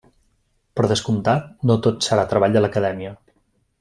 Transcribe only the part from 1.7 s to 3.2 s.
no tot serà treball a l'acadèmia.